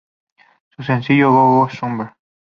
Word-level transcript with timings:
Su 0.69 0.81
sencillo 0.81 1.29
"Go 1.31 1.59
Go 1.59 1.69
Summer! 1.69 2.15